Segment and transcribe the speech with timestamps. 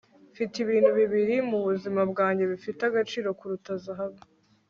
[0.33, 4.21] mfite ibintu bibiri mubuzima bwanjye bifite agaciro kuruta zahabu